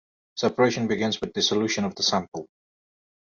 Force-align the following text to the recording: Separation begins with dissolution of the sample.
Separation 0.35 0.87
begins 0.87 1.21
with 1.21 1.33
dissolution 1.33 1.85
of 1.85 1.93
the 1.93 2.01
sample. 2.01 2.47